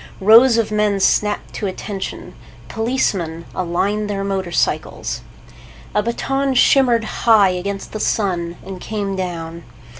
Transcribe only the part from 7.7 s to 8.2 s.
the